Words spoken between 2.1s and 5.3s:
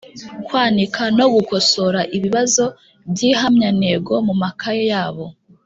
ibibazo by’ihamyantego mu makaye yabo